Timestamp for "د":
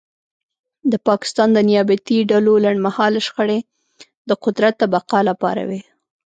0.91-0.93, 1.53-1.59, 4.29-4.31, 4.79-4.83